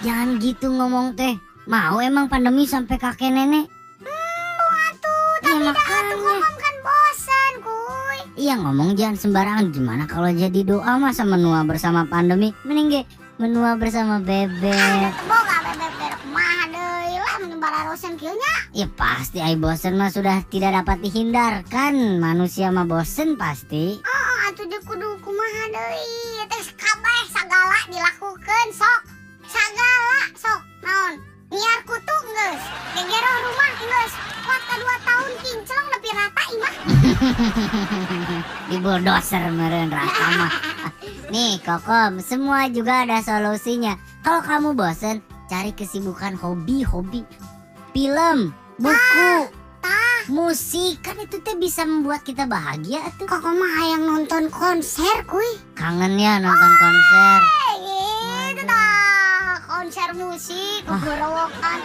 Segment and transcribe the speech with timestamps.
[0.00, 1.51] Jangan gitu ngomong teh.
[1.62, 3.70] Mau emang pandemi sampai kakek nenek?
[4.02, 9.70] Waduh Iya Tapi dah atuh ngomong kan bosan kuy Iya ngomong jangan sembarangan.
[9.70, 12.50] Gimana kalau jadi doa masa menua bersama pandemi?
[12.66, 13.02] Mending ge
[13.38, 15.14] menua bersama bebek.
[15.30, 20.42] Boga bebek Kumaha deui lah Menyebar rosen kieu nya Ya pasti ai bosen mah sudah
[20.50, 22.18] tidak dapat dihindarkan.
[22.18, 24.02] Manusia mah bosen pasti.
[24.02, 26.11] Oh atuh di kudu kumaha deui
[34.72, 36.74] ka 2 tahun kinclong nepi rata imah
[38.72, 40.52] Di bulldozer meren rasa mah.
[41.28, 44.00] Nih Kokom, semua juga ada solusinya.
[44.24, 47.28] Kalau kamu bosen, cari kesibukan hobi-hobi.
[47.92, 49.52] Film, buku,
[50.32, 51.04] musik.
[51.04, 53.28] Kan itu teh bisa membuat kita bahagia tuh.
[53.28, 57.38] Kok mah hayang nonton konser kuy Kangen ya nonton konser.
[58.56, 58.64] Itu
[59.68, 60.96] konser musik Ah.
[60.96, 61.80] Gorowokan.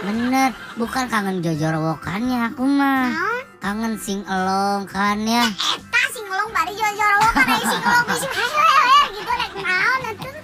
[0.00, 3.12] Bener, bukan kangen jojorowokannya aku mah.
[3.12, 3.44] Naon?
[3.60, 5.44] Kangen sing elong kan ya.
[5.44, 10.34] Eta sing ngelong bari jojorowokan Ai sing ngelong bisi hehehe gitu rek naon atuh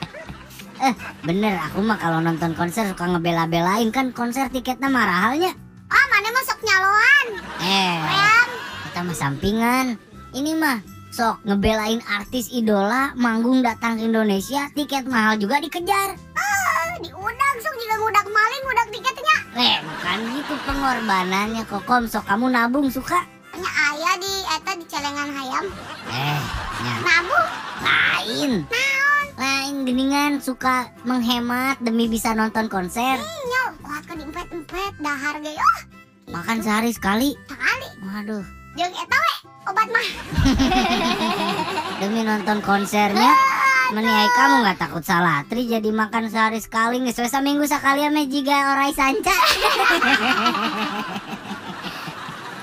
[1.24, 5.56] Bener, aku mah kalau nonton konser suka ngebela-belain kan konser tiketnya marahalnya.
[5.88, 7.26] Ah mana masuk nyaloan
[7.64, 7.96] Eh,
[8.84, 9.86] kita mah sampingan.
[10.30, 16.12] Ini mah sok ngebelain artis idola manggung datang ke Indonesia tiket mahal juga dikejar.
[16.12, 22.04] eh, diundang sok juga ngudak maling ngudak tiketnya Eh, bukan gitu pengorbanannya kokom.
[22.04, 23.24] Sok kamu nabung suka.
[23.56, 25.64] Nya aya di eta di celengan hayam.
[26.12, 26.40] Eh,
[26.84, 26.94] ya.
[27.00, 27.48] Nabung?
[27.80, 28.52] Lain.
[29.36, 33.16] Lain geningan suka menghemat demi bisa nonton konser.
[33.16, 35.80] Nya kuat ke diempet-empet dahar ge oh
[36.26, 37.32] Makan sehari sekali.
[37.48, 37.88] sekali.
[38.02, 38.44] Waduh,
[38.76, 39.34] jeung eta we
[39.72, 40.08] obat mah.
[42.02, 43.30] Demi nonton konsernya
[43.94, 45.46] Meniai kamu nggak takut salah.
[45.46, 49.36] Tri jadi makan sehari sekali nggak selesai minggu sekali ame jiga orai sanca.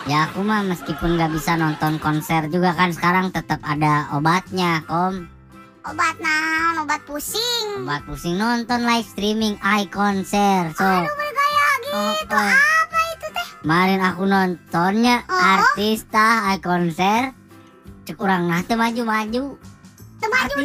[0.04, 5.32] Ya aku mah meskipun nggak bisa nonton konser juga kan sekarang tetap ada obatnya kom.
[5.88, 6.84] Obat naon?
[6.84, 7.88] Obat pusing.
[7.88, 10.84] Obat pusing nonton live streaming i konser So.
[10.84, 12.36] Aduh bergaya oh, gitu.
[12.36, 12.52] Oh.
[12.52, 13.48] apa itu teh?
[13.64, 15.40] Kemarin aku nontonnya Oh.
[15.40, 17.32] artis tah konser.
[18.04, 19.56] Cek urang nah maju-maju.
[20.20, 20.56] Teu maju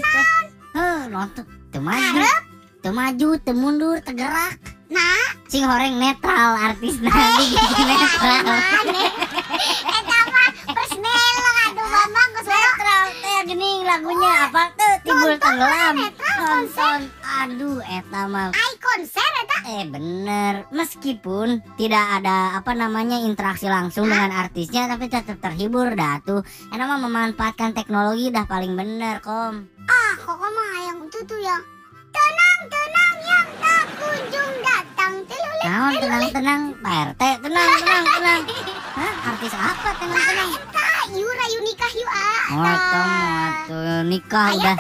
[0.77, 2.01] Heh nonton teu maju.
[2.01, 2.43] Harap.
[2.79, 4.57] Teu maju, teu mundur, teu gerak.
[4.89, 9.11] Nah Sing horeng netral artis nanti gitu netral aneh
[9.81, 12.05] eta mah persnel aduh wero
[12.49, 14.33] Netral teh gening lagunya.
[14.49, 14.63] Apa?
[14.77, 15.95] Tuh timbul tenggelam.
[15.97, 17.01] netral Nonton.
[17.25, 18.53] Aduh eta mah.
[18.53, 19.59] Ai konser eta?
[19.73, 20.69] Eh bener.
[20.69, 26.45] Meskipun tidak ada apa namanya interaksi langsung dengan artisnya Tapi tetap terhibur dah tuh.
[26.77, 29.69] Enak mah memanfaatkan teknologi dah paling bener kom.
[29.89, 30.08] Yang
[31.19, 31.59] itu tuh yang
[32.15, 35.13] tenang tenang yang tak kunjung datang.
[35.27, 38.43] Telulit Naon tenang-tenang Pak RT tenang tenang tenang.
[38.95, 40.87] Hah artis apa tenang-tenang eta
[41.19, 41.61] Yura Yu
[42.07, 44.77] ah Oh itu mah tuh nikah udah.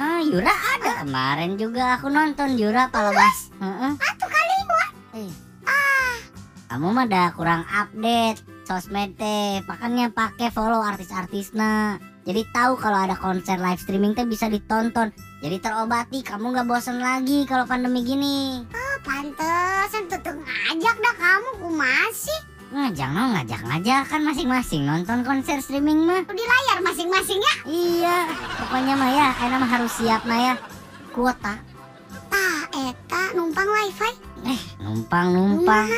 [0.00, 1.04] Ah Yura ada.
[1.04, 3.92] Kemarin juga aku nonton Yura palebas Heeh.
[3.92, 5.32] atuh kali buat Eh,
[5.68, 6.16] ah.
[6.72, 13.18] Kamu mah dah kurang update sosmed teh makanya pakai follow artis-artisna jadi tahu kalau ada
[13.18, 15.10] konser live streaming teh bisa ditonton.
[15.42, 18.62] Jadi terobati kamu nggak bosen lagi kalau pandemi gini.
[18.70, 22.40] Oh, pantesan tutup ngajak dah kamu ku masih
[22.72, 26.22] ngajak no ngajak ngajak kan masing-masing nonton konser streaming mah.
[26.30, 27.54] Di layar masing-masing ya?
[27.66, 28.18] Iya
[28.62, 30.54] pokoknya mah ya enak mah harus siap mah ya.
[31.10, 31.58] Kuota.
[32.30, 34.14] Tah eta numpang wifi.
[34.46, 35.90] Eh numpang numpang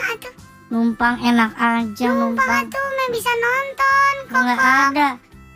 [0.72, 2.66] numpang enak aja numpang numpang.
[2.66, 5.08] atuh mah bisa nonton kok nggak ada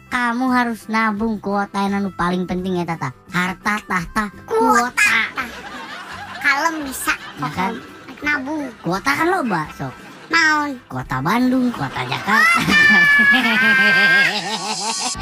[0.09, 3.13] kamu harus nabung kuota yang anu paling penting ya tata.
[3.29, 4.93] Harta tahta kuota.
[4.93, 5.15] Kuota
[6.41, 7.73] kalem bisa Ya kan?
[8.25, 8.73] nabung.
[8.83, 9.41] Kuota kan lo
[9.77, 9.95] sok
[10.29, 12.59] naon kota Bandung kota Jakarta.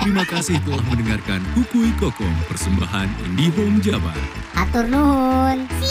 [0.03, 4.19] Terima kasih telah mendengarkan Kukuy Kokong persembahan IndiHome Jabar.
[4.57, 5.67] atur nuhun.
[5.79, 5.91] See